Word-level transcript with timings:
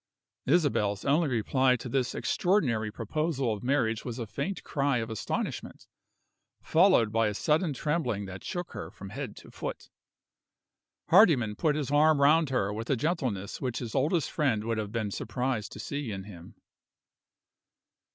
Isabel's 0.47 1.05
only 1.05 1.27
reply 1.27 1.75
to 1.75 1.87
this 1.87 2.15
extraordinary 2.15 2.89
proposal 2.89 3.53
of 3.53 3.61
marriage 3.61 4.03
was 4.03 4.17
a 4.17 4.25
faint 4.25 4.63
cry 4.63 4.97
of 4.97 5.11
astonishment, 5.11 5.85
followed 6.59 7.11
by 7.11 7.27
a 7.27 7.35
sudden 7.35 7.71
trembling 7.71 8.25
that 8.25 8.43
shook 8.43 8.71
her 8.71 8.89
from 8.89 9.09
head 9.11 9.35
to 9.35 9.51
foot. 9.51 9.91
Hardyman 11.09 11.55
put 11.55 11.75
his 11.75 11.91
arm 11.91 12.19
round 12.19 12.49
her 12.49 12.73
with 12.73 12.89
a 12.89 12.95
gentleness 12.95 13.61
which 13.61 13.77
his 13.77 13.93
oldest 13.93 14.31
friend 14.31 14.63
would 14.63 14.79
have 14.79 14.91
been 14.91 15.11
surprised 15.11 15.71
to 15.73 15.79
see 15.79 16.11
in 16.11 16.23
him. 16.23 16.55